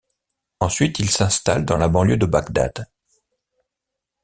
[0.59, 2.87] Ensuite, il s'installe dans la banlieue de Bagdad.